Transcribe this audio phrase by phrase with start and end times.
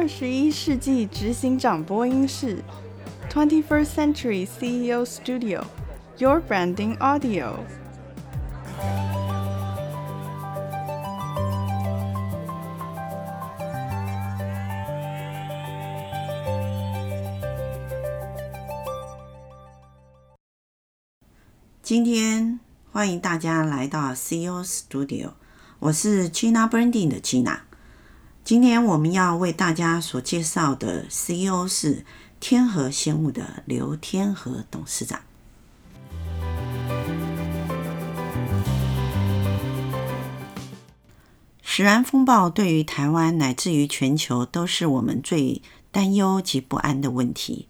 [0.00, 2.64] 二十一世纪执行长播音室
[3.30, 7.56] ，Twenty First Century CEO Studio，Your Branding Audio。
[21.82, 22.58] 今天
[22.90, 25.32] 欢迎大家来到 CEO Studio，
[25.78, 27.69] 我是 Gina Branding 的 Gina。
[28.42, 32.04] 今天我们要为大家所介绍的 CEO 是
[32.40, 35.20] 天河仙物的刘天河董事长。
[41.62, 47.68] 食安风暴对于台湾乃至于全球都是我们最担忧及不安的问题。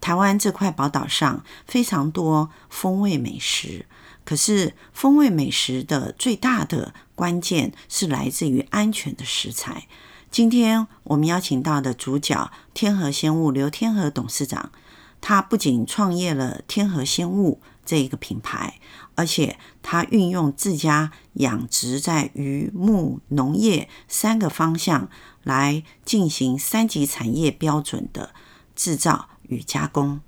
[0.00, 3.84] 台湾这块宝岛上非常多风味美食，
[4.24, 9.86] 可是风味美食的最大的关键是来自于安全的食材。
[10.32, 14.72] 今天我们邀请到的主角天河鲜物刘天河董事长，
[15.20, 18.80] 他不仅创业了天河鲜物这一个品牌，
[19.14, 25.10] 而且他运用自家养殖在鱼、牧、农业三个方向
[25.42, 28.30] 来进行三级产业标准的
[28.74, 29.28] 制造。
[29.48, 30.22] 与加工，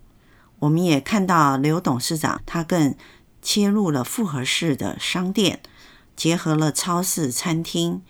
[0.58, 2.94] 我们也看到刘董事长，他更
[3.40, 5.60] 切入了复合式的商店，
[6.14, 8.02] 结合了超市、餐厅，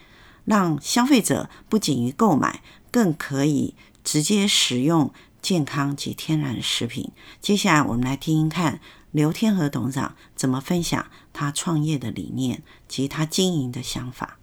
[0.44, 7.10] 让消费者不仅于购买，更可以直接使用健康及天然食品。
[7.40, 8.80] 接下来，我们来听听看
[9.10, 14.38] 刘天和董事长怎么分享他创业的理念及他经营的想法。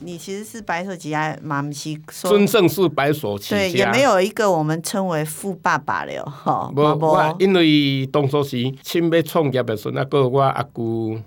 [0.00, 6.72] 你其实是白手起家，马木西说真正是白手起家，对，也没有一个我们称为富爸爸了哈。
[6.74, 11.18] 无，我因为当初时亲要创业的时候，那个我阿姑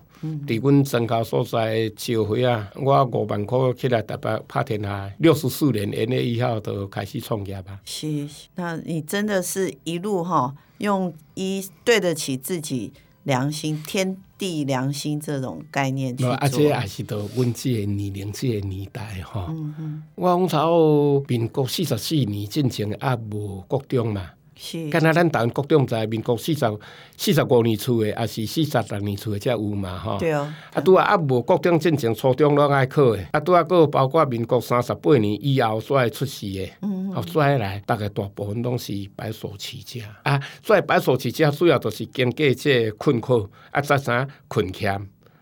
[0.48, 7.80] 伫阮庄口所在招会啊，我五万块起来台北拍天下，六十四年一月一号就开始创业吧。
[7.86, 14.18] 是，那你真的是一路哈，用一对得起自己良心天。
[14.36, 19.46] 地良心这种概念去做，啊，这也是到阮这个年龄、这个年代吼。
[19.48, 20.04] 嗯嗯。
[20.16, 24.32] 我讲从民国四十四年进前也无国中嘛。
[24.56, 24.90] 是。
[24.90, 26.78] 敢若咱台湾国中在民国四十
[27.18, 30.18] 四十五年出的，也是四十六年出的才有嘛吼。
[30.18, 30.56] 对啊。
[30.74, 33.24] 啊，拄啊，啊无国中进前，初中拢爱考的。
[33.32, 36.70] 啊，拄啊，个包括民国三十八年以后所出世的。
[36.82, 37.14] 嗯嗯。
[37.14, 40.40] 后来来，大概大部分拢是白手起家啊。
[40.62, 44.72] 所以白手起家主要就是经过这个困苦啊，才知困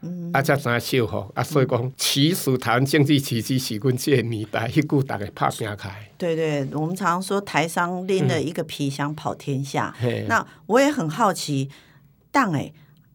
[0.01, 1.43] 欠，啊，才知修复啊。
[1.43, 5.89] 所以讲，其实台湾经济奇迹是阮这个年代迄句大家拍拼开。
[6.17, 9.93] 对对，我们常说台商拎了一个皮箱跑天下。
[10.03, 11.69] 嗯、那我也很好奇，
[12.31, 12.71] 当哎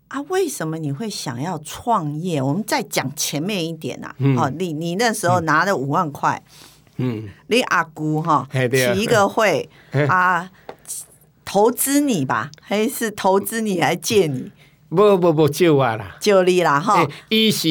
[0.09, 2.41] 啊，为什么你会想要创业？
[2.41, 4.15] 我们再讲前面一点、啊。
[4.19, 6.41] 嗯、哦，你你那时候拿了五万块，
[6.99, 9.69] 嗯，你阿姑哈，起一个会
[10.09, 10.51] 啊，
[11.45, 14.53] 投资你吧，还是投资你来借你？
[14.89, 17.07] 不不不，借我啦，借你啦哈。
[17.29, 17.69] 伊是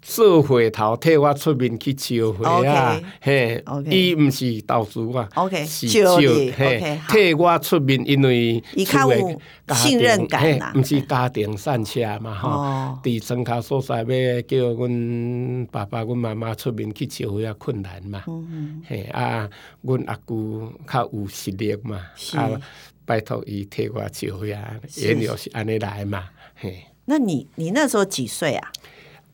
[0.00, 9.38] 做会头替我出面去招会啊，嘿，伊毋是投资我，OK，是招嘿，替我出面，因为厝诶
[9.74, 12.98] 信任感毋是家庭散车嘛吼。
[13.02, 18.22] 伫庄口所在要叫阮爸爸、阮妈妈出面去招会啊，困难嘛。
[18.88, 19.48] 嘿啊，
[19.82, 22.00] 阮阿姑较有实力嘛，
[22.34, 22.50] 啊，
[23.04, 26.24] 拜托伊替我招会啊，原来是安尼来嘛。
[26.54, 28.72] 嘿，那你你那时候几岁啊？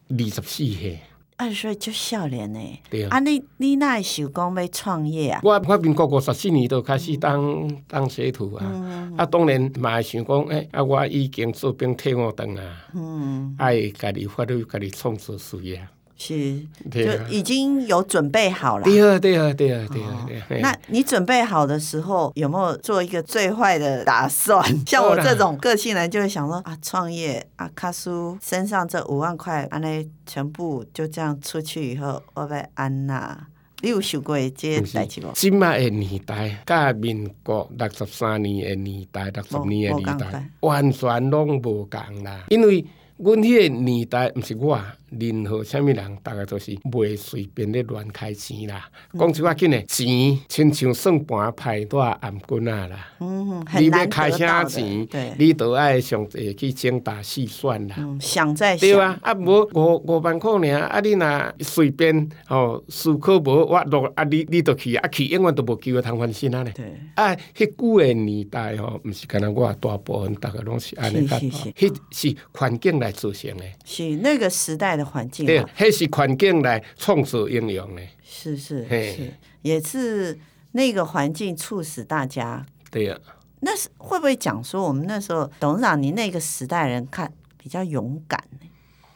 [0.08, 0.99] 二十四岁，
[1.37, 2.61] 二十岁就少年呢。
[2.90, 5.40] 对啊，啊你你那想讲要创业啊？
[5.44, 8.64] 我我民国五十四年就开始当、嗯、当学徒啊。
[8.67, 12.87] 嗯、啊，当然嘛会想讲，诶、欸，啊，我已经做兵退伍当啊。
[12.94, 15.87] 嗯，爱家己发挥家己创作事业。
[16.22, 17.00] 是，就
[17.31, 18.84] 已经有准备好了。
[18.84, 20.26] 对啊，对啊，对啊，对啊。
[20.28, 24.62] 对啊那你准备好的时候，有没有做一个最坏的打算？
[24.87, 33.46] 像我这种个性人，就会想说啊，创业啊，卡叔身上这五万块，安尼全部就这样出去以后，我要安哪？
[33.82, 35.32] 你有想过这些代志无？
[35.32, 42.44] 今麦的年代，甲民国六十三年的年代，六十年的年代，完全拢无共啦。
[42.50, 42.84] 因为
[43.17, 44.78] 阮迄个年代，毋是我。
[45.18, 48.88] 任何什么人，大概都是袂随便咧乱开钱啦。
[49.18, 53.08] 讲句话紧诶，钱亲像算盘派大暗棍啊啦。
[53.20, 55.06] 嗯，你要开啥钱，
[55.38, 57.96] 你都爱上帝去精打细算啦。
[57.98, 58.88] 嗯，想在想。
[58.88, 66.72] 对啊，啊无五五万块尔，啊你若随便吼，思考无我落啊你你都去啊去，永远都无机会通翻身啊咧。
[66.72, 66.94] 对。
[67.14, 71.36] 啊，迄久诶年代吼，毋是干若我大部分，大概拢是安尼个。
[71.40, 73.74] 迄是环境来造成诶。
[73.84, 75.47] 是那个时代的环境。
[75.47, 78.02] 对，那是环境来创造应用的。
[78.23, 79.32] 是是是，
[79.62, 80.38] 也是
[80.73, 82.64] 那个环境促使大家。
[82.91, 83.19] 对啊。
[83.62, 88.69] 那是会不会讲说，我们那时候董事长，你那个时代人看比较勇敢呢？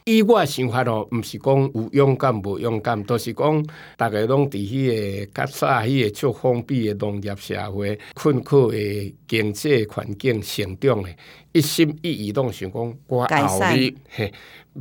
[0.06, 4.87] 以我的想法哦，毋是讲有勇敢无勇敢，都、就是讲逐个拢伫迄
[5.21, 11.09] 个较早迄个足封闭的农业社会、困苦的经济环境成长的，
[11.53, 14.31] 一心一意拢想讲我后日嘿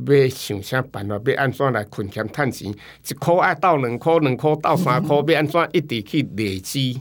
[0.06, 7.00] 要想啥办法，要安怎来困俭趁钱，一箍爱到两箍，两箍到三箍， 要安怎一直去累积。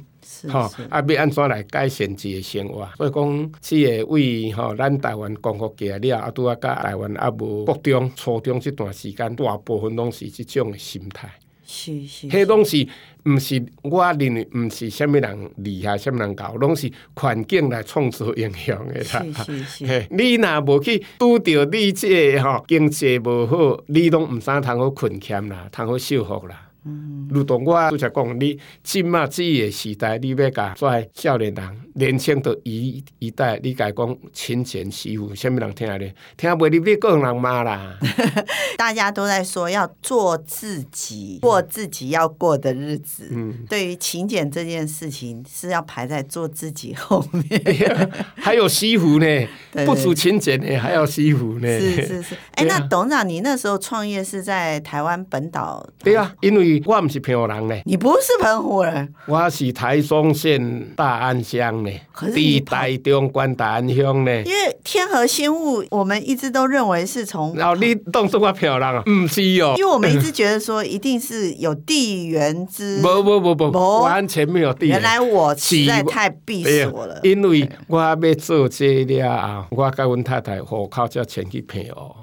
[0.50, 0.60] 吼，
[0.90, 2.88] 啊，要安怎来改善自己生活？
[2.98, 11.30] 所以讲，即个为吼咱台湾光复起来了，啊，拄啊，甲台湾啊无国中、初中即段时间，大部分拢是即种的心态。
[11.66, 12.86] 是是，迄拢是
[13.26, 19.44] 毋是我认为毋是啥物人厉害，啥物人搞，拢是环境来创造影响的啦。
[19.46, 26.70] 是是是， 你若无去拄着你这个吼经济无好，你拢毋知通好困欠啦，通好修复啦。
[26.86, 36.14] 嗯，如同我拄则讲，你即马这个时代，你要甲跩少年人、年轻的一一代，你甲伊讲勤俭惜福，啥物人听咧？
[36.36, 37.98] 听袂入你个人人骂啦。
[38.78, 43.30] 大家都在说要做自己，过自己要过的日子。
[43.32, 47.62] 嗯，对于勤俭这件事情，是要排在做自己后面。
[48.36, 49.48] 还有惜福呢，
[49.86, 51.80] 不止勤俭呢，还要惜福呢。
[51.80, 52.36] 是是是。
[52.56, 55.88] 哎、欸，那董事长，你那时候创业是在台湾本岛？
[56.00, 56.73] 对啊，因为。
[56.86, 61.92] 我唔是澎湖人呢，你不是澎湖人，我是台中县大安乡呢，
[62.34, 64.32] 地台中关大安乡呢。
[64.44, 69.04] 因为天河鲜物，我们一直都认为是从，然后你当作我澎湖人啊？
[69.10, 75.00] 唔是哦，因为我们一直觉得说一定是有地缘之，不不不不，完全没有地缘。
[75.00, 82.16] 原来我实在太闭锁了，因为我要做这了啊，我跟阮太太户口才迁去澎湖。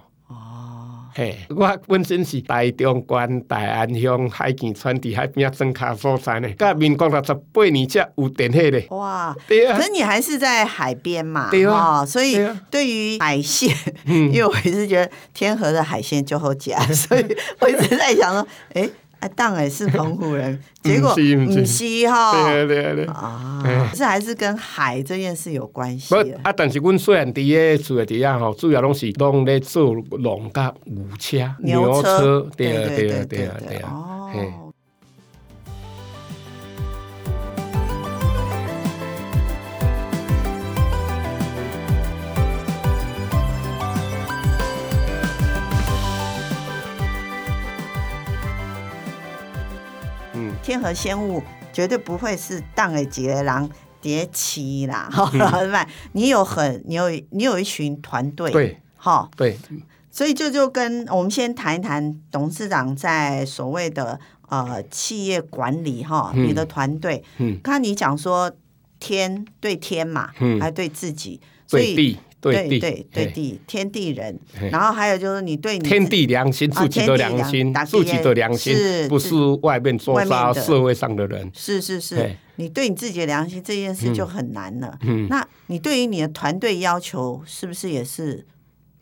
[1.20, 8.82] 嘿，我本身是台中县大安乡海墘村地海边庄卡所在呢，甲民国六十八年才有电火的。
[8.88, 12.38] 哇，对啊，可是你还是在海边嘛，对啊，所以
[12.70, 13.70] 对于海鲜，
[14.06, 18.88] 因为我一直觉得天河的海鲜就好假，所以我一直在想说，哎。
[19.20, 23.04] 啊，当然是澎湖人， 结果唔是哈，对对对。
[23.06, 23.62] 啊，
[23.94, 26.14] 这还是跟海这件事有关系。
[26.42, 34.69] 啊，但是阮虽然伫个厝底下吼，主要拢是拢咧做农甲牛车、牛车，对啊对啊对啊对啊，哦。
[50.70, 59.58] 天河仙物绝对不会是当的几个人叠起啦， 哈、嗯，你有很，你有你有一群团队，对，哈，对，
[60.12, 68.52] 所以就就跟我们先谈一谈董事长在所谓的呃企业管理哈，你的团队，嗯，刚才你讲说
[69.00, 72.16] 天对天嘛，嗯，还对自己，所以。
[72.40, 74.38] 对对对对地天地人，
[74.70, 78.74] 然后还有就是你对你天地良心，自己的良心，自己的良心，
[79.08, 81.50] 不是外面做杀社会上的人。
[81.54, 84.98] 是是是，你对你自己的良心这件事就很难了。
[85.02, 88.46] 嗯那你对于你的团队要求是不是也是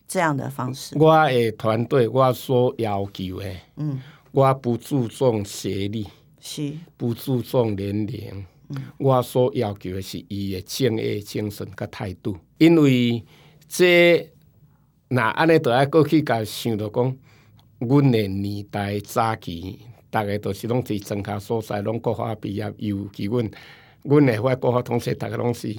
[0.08, 0.98] 这样的方式？
[0.98, 4.02] 我的团队我所要求的，嗯，
[4.32, 6.06] 我不注重学历，
[6.40, 8.44] 是不注重年龄。
[8.98, 13.24] 我所要求的是伊的敬业精神甲态度，因为
[13.66, 14.30] 这
[15.08, 17.16] 若安尼都爱过去甲想着讲，
[17.78, 19.78] 阮的年代早期，
[20.10, 23.50] 逐个都是拢伫上下所在，拢国法毕业，尤其阮
[24.02, 25.74] 阮的话国法同学，逐个拢是。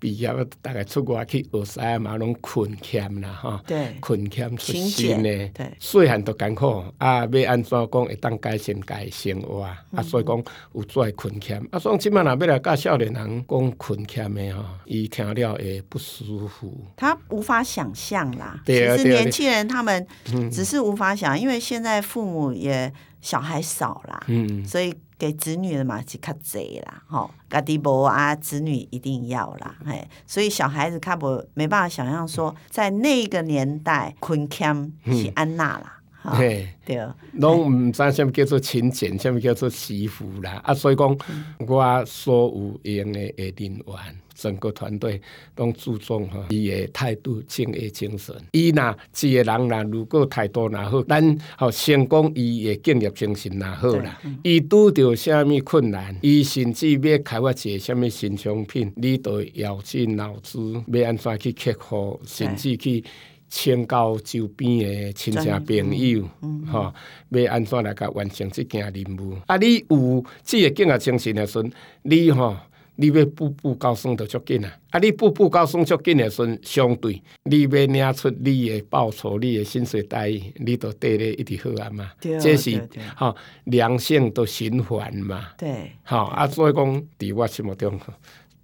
[0.00, 0.28] 毕业
[0.62, 3.62] 大概出外去学师啊嘛，拢困欠啦哈，
[4.00, 9.78] 困俭出身的，细汉都艰苦啊，要安怎讲会当改善家生活啊？
[9.94, 10.42] 啊，所以讲
[10.72, 16.82] 有做困欠啊，所以即满若要来教少年人讲困欠的哈，伊听了会不舒服。
[16.96, 20.06] 他无法想象啦，其实年轻人他们
[20.50, 22.90] 只是无法想，因为现在父母也
[23.20, 24.94] 小孩少啦，嗯，所以。
[25.20, 34.74] 给子女的嘛是较济啦，吼，家己无啊，子女一定要啦，嘿，所以小孩子看不没办法想象说，在那个年代困俭
[35.04, 40.52] 是安娜啦，嘿，对，拢毋知啥物叫做勤俭，啥物叫做惜福啦。
[40.64, 41.14] 啊，所以讲，
[41.58, 45.20] 我所有用的诶人员，整个团队
[45.56, 48.34] 拢注重吼伊诶态度、敬业精神。
[48.52, 54.18] 伊若一个人若如果态度若好，咱吼成功，伊诶敬业精神若好啦。
[54.42, 63.04] 伊拄着啥物困难，伊甚至要开发一个啥物新商品，你都要尽脑子，要安怎去克服，甚至去。
[63.52, 66.94] 请教周边的亲戚朋友，吼、嗯嗯哦，
[67.30, 69.36] 要安怎来甲完成即件任务？
[69.46, 72.60] 啊，你有即个敬业精神的时阵，你吼、哦，
[73.00, 74.78] 你要步步高升就足紧啊！
[74.90, 82.12] 啊，你步步高升足紧诶时阵，相对你要领出你的报酬、你的薪水待遇，你都得咧一直好啊嘛。
[82.20, 82.78] 对这是
[83.16, 85.46] 吼、哦、良性的循环嘛。
[85.56, 87.98] 对，吼、哦、啊，所以讲，伫我心目中，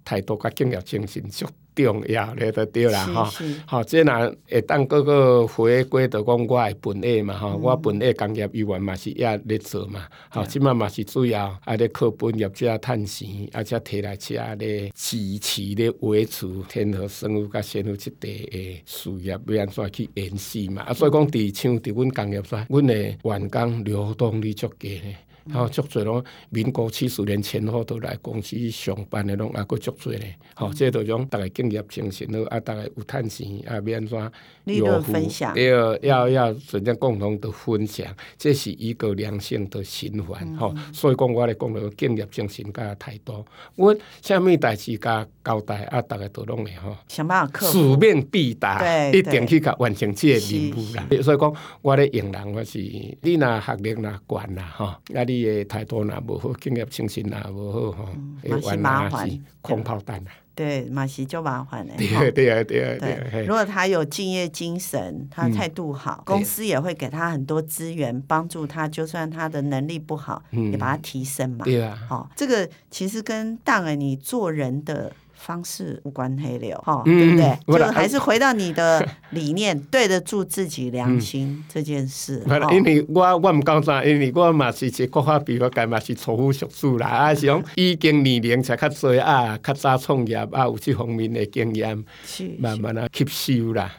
[0.05, 1.47] 态度甲敬业精神足。
[1.85, 3.27] 重要咧，就对啦，吼，
[3.65, 20.83] 好，即若会当各个回归，就讲我诶本业嘛，吼、嗯，我本业工业语言嘛是也咧做嘛，好、嗯，即满嘛是主要啊咧靠本业者趁钱，啊则摕来遮咧支持咧维持天河生物甲生物这地诶事业，要安怎去延续嘛？
[20.83, 25.01] 啊，所以讲伫像伫阮工业遮，阮诶员工流动率足低。
[25.53, 30.35] 吼，足侪拢民国七十年前后都来公司上班的拢，啊，阁足侪咧。
[30.55, 38.05] 吼，即个种逐个敬业精神好，啊，逐个有趁钱，啊，免安怎有分享，要要要真正共同的分享，
[38.37, 40.55] 这是一个良性的循环。
[40.57, 51.07] 吼、嗯，所以讲我咧讲了敬业精神甲态度，我啥物代志甲交代，啊，逐个都拢会吼，想办法克服，使命必达，一定去甲完成即个任务啦。
[51.23, 55.36] 所以讲，我咧用人我是，你若学历若悬啦，吼，啊你。
[55.41, 58.09] 伊诶态度若无好，敬业精神若无好吼，
[58.47, 59.29] 嘛是麻烦，
[59.61, 60.31] 空炮弹啊！
[60.55, 61.93] 对，嘛是就麻烦嘞。
[61.97, 63.45] 对对啊对啊对。
[63.45, 71.63] 如果他有敬业精神，他态度好，公司也会给他很多资源帮助他，就算他的能力不好，也把他提升嘛。
[71.63, 71.95] 对啊。
[72.09, 75.13] 好，这个其实跟当然你做人的。
[75.37, 77.79] 方式无关黑流，哈、对不对？
[77.79, 82.43] 就还是回到你的理念， 对得住自己良心这件事。
[82.71, 92.03] 因为我我唔讲啥，因为我嘛是一个国法比我家嘛是错误学术啦，啊是讲 已经年龄才较细啊，较早创业啊，有这方面的经验，
[92.57, 93.25] 慢慢啊吸
[93.63, 93.91] 收啦。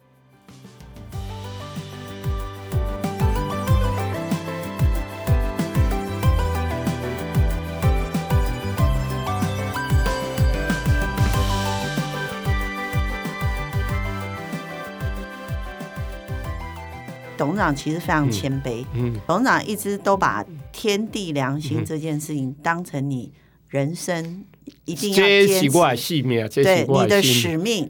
[17.38, 23.32] 董事长其实非常谦卑，嗯，嗯，董事长一直都把天地良心这件事情当成你
[23.68, 24.44] 人生
[24.84, 26.22] 一定要坚持，
[26.62, 27.88] 对你的使命，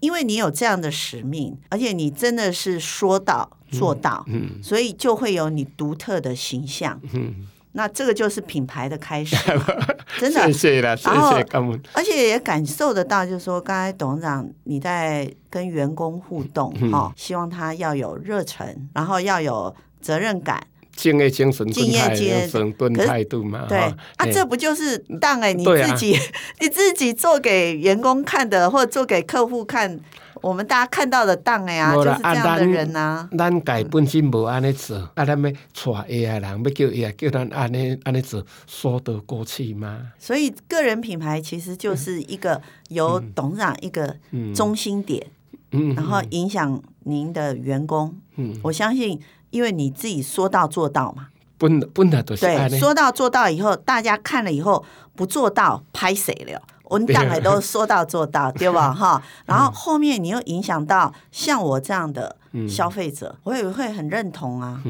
[0.00, 7.46] 因为你有这样的使命，而且你真的是说到做到，嗯，所以就会有你独特的形象，嗯。
[7.72, 9.36] 那这个就是品牌的开始，
[10.20, 10.52] 真的。
[10.52, 11.46] 谢谢了，谢谢。
[11.94, 20.62] 而且也感受得到，就是说，刚才董事长你在跟员工互动，哈、嗯，希望他要有热忱，然后要有责任感，
[20.94, 23.66] 敬业精神，敬业精神，蹲态度嘛。
[23.68, 26.22] 对啊，这不就是当哎你自己、啊、
[26.60, 30.00] 你自己做给员工看的，或者做给客户看。
[30.40, 33.28] 我们大家看到的当哎呀，就是这样的人呐、啊。
[33.38, 35.54] 咱改本身无安尼做，啊，咱要带
[36.08, 40.08] AI 人，要叫 AI 叫咱安尼安尼做，说得过去吗？
[40.18, 44.16] 所以个人品牌其实就是一个由董事长一个
[44.52, 45.24] 中心点，
[45.70, 48.12] 嗯，然后影响您的员工。
[48.34, 49.20] 嗯，我相信，
[49.52, 51.28] 因为你自己说到做到嘛。
[51.56, 56.60] 本本来都是对，说到做到以后，大家看了以后不做到，拍谁了？
[56.84, 58.92] 我们当然都说到做到， 对吧？
[58.92, 62.36] 哈，然后后面你又影响到像我这样的
[62.68, 64.82] 消费者，我也会很认同啊。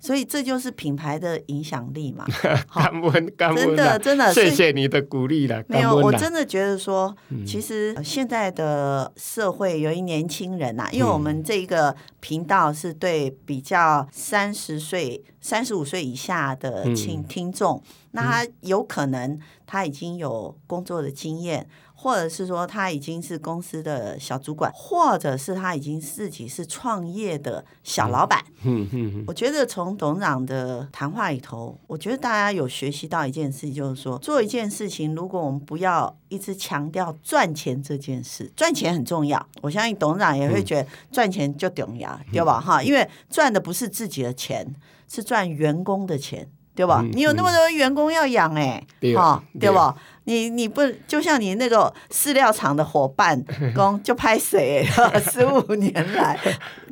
[0.00, 2.24] 所以这就是品牌的影响力嘛。
[2.72, 5.62] 感恩，感恩，真的真的，谢谢你的鼓励了。
[5.68, 7.14] 没有，我真的觉得说，
[7.46, 21.68] 其实现在的社会由于年轻人呐，因为我们这个频道是对比较三十岁、三十五岁以下的听听众，那他有可能他已经有工作的经验。
[22.00, 28.40] 或者是说他已经是公司的小主管，或者是他已经自己是创业的小老板。
[28.62, 29.24] 嗯嗯嗯。
[29.26, 39.44] 我觉得从董事长的谈话里头，我觉得大家有学习到一件事，就是说做一件事情，如果我们不要一直强调赚钱这件事，赚钱很重要。
[39.60, 42.60] 我相信董事长也会觉得赚钱就重要，对吧？
[42.60, 44.72] 哈，因为赚的不是自己的钱，
[45.08, 47.04] 是赚员工的钱，对吧？
[47.12, 48.86] 你有那么多员工要养，哎，
[49.16, 49.96] 哈，对吧？
[50.28, 53.42] 你你不就像你那个饲料厂的伙伴，
[53.74, 54.86] 工就拍谁？
[55.32, 56.38] 十五年来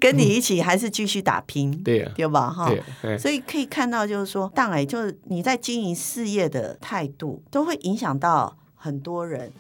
[0.00, 2.48] 跟你一起还是继续打拼，对啊，对吧？
[2.48, 2.72] 哈，
[3.18, 9.52] 所以可以看到，就是说，当然就是你在经营事业的态度，都会影响到很多人。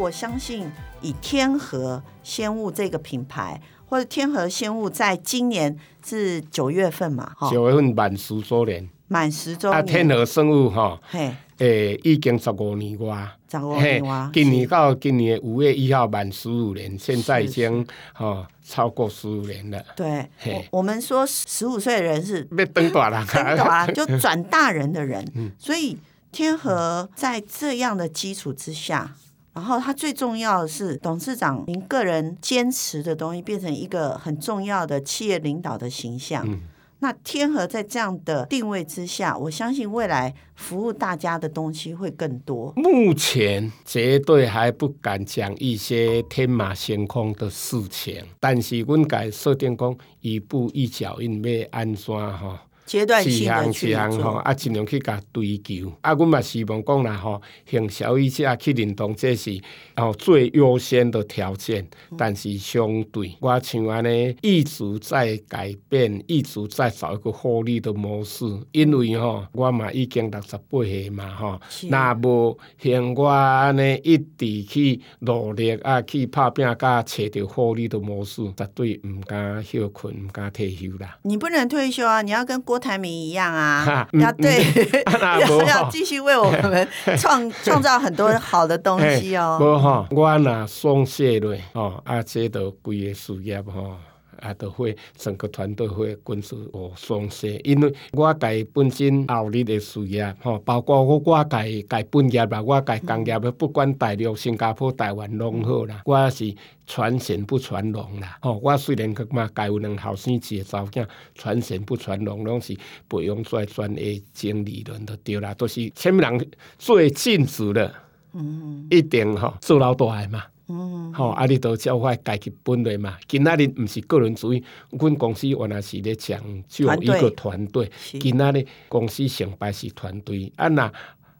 [0.00, 0.66] 我相信，
[1.02, 9.78] 以天河鲜物这个品牌，或者天河鲜物，在今年是九月份嘛，哈，九月份满十周年，满十周年。
[9.78, 19.84] 啊，天河生物哈，嘿，诶，已经十五年哇，十五年哇，今年到今年五月一号满十五年，现在已经哈超过十五年了。
[19.94, 25.98] 对，我，我们说十五岁的人是被登短了，登短 就转大人的人，嗯，所以
[26.32, 29.14] 天河在这样的基础之下。
[29.60, 36.42] 然后他最重要的是，董事长您个人坚持的东西变成一个很重要的企业领导的形象。
[36.48, 36.62] 嗯、
[37.00, 42.72] 那天河在这样的定位之下，我相信未来服务大家的东西会更多。
[42.74, 52.62] 目前绝对还不敢讲一些天马行空的事情，但是我改设定讲一步一脚印要安怎哈。
[52.90, 55.92] 阶段性的去做，啊，尽量去甲追求。
[56.00, 59.60] 啊，阮嘛希望讲啦吼，向消费者去认同，这是
[59.94, 61.86] 哦最优先的条件。
[62.18, 68.44] 但是相对，我像安尼一直在改变，一直在找一个获利的模式。
[68.72, 81.16] 因为吼，我嘛已经六十八岁嘛吼，若无像我安尼一直去努力啊，去拍拼，甲找着获利的模式，绝对毋敢休困，毋敢退休啦。
[81.22, 82.20] 你不能退休啊！
[82.22, 84.64] 你要跟郭台铭一样啊， 要对，
[85.46, 89.58] 要要继续为我们创创造很多好的东西哦。
[89.60, 93.94] 无哈，我若松懈了哦，啊，这都贵的事业吼。
[94.40, 106.54] 啊，都会整个团队会跟着我松懈，因为我家本身后日的事业，吼，包括我我家家本业啦，我家工业，不管大陆、新加坡、台湾拢好啦，我是
[106.86, 112.76] 传贤不传龙啦，吼，我虽然讲嘛，家有两后生一个查某囝，传贤不传龙，拢是
[113.08, 117.94] 培养出来专业经理人的对啦，都是前面人最尽职的，
[118.32, 120.42] 嗯，一定吼做老大的嘛。
[120.70, 123.16] 嗯，好，啊，你都照我家己本来嘛。
[123.26, 127.90] 今仔日毋是个人主义，阮公司原来是咧讲就一个团队。
[128.20, 130.92] 今仔日公司成败是团队，啊那。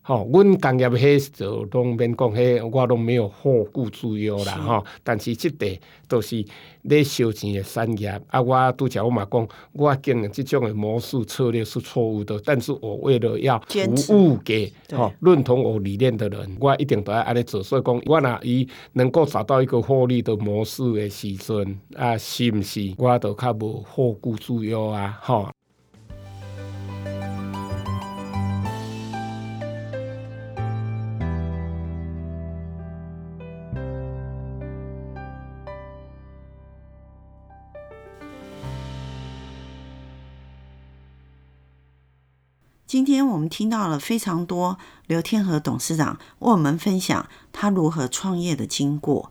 [0.02, 4.84] 吼，阮工业迄就拢免讲，迄我拢没有后顾之忧啦，吼。
[5.04, 6.44] 但是即块都是
[6.82, 13.58] 咧烧钱诶产业，啊，我拄则我嘛讲，我经营即种诶模式策略是错误的，但是我为了要
[14.06, 17.62] 服务给吼认同我理念的人，我一定都要安尼做。
[17.62, 25.50] 所以讲，我若伊能够找到一个获利的模式诶时阵，啊，是毋是我都较无后顾之忧啊，吼。
[42.90, 44.76] 今天我们听到了非常多
[45.06, 49.30] 刘天和董事长为我们分享他如何创业的经过。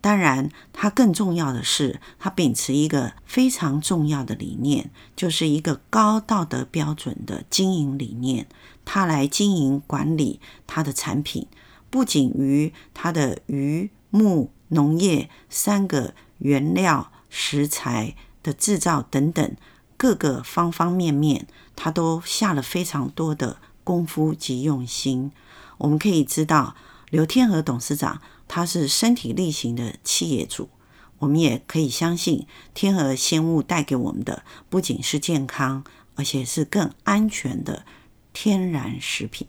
[0.00, 8.48] 当然，他更重要的是，他秉持一个非常重要的理念，就是一个高道德标准的经营理念。
[8.84, 11.46] 他来经营管理他的产品，
[11.90, 19.54] 不仅于他的鱼、木、农业三个原料食材的制造等等。
[19.96, 21.46] 各个方方面面，
[21.82, 25.32] 他都下了非常多的功夫及用心。
[25.78, 26.76] 我们可以知道，
[27.08, 30.68] 刘天和董事长他是身体力行的企业主。
[31.20, 35.82] 我们也可以相信，天和鲜物带给我们的不仅是健康，
[36.16, 37.86] 而且是更安全的
[38.34, 39.48] 天然食品。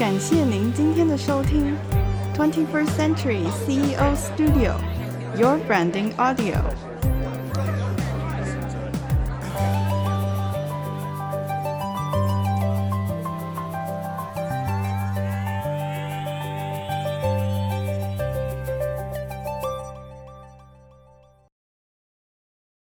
[0.00, 1.93] 感谢您今天的收听。
[2.34, 4.74] 21st Century CEO Studio,
[5.38, 6.93] Your Branding Audio.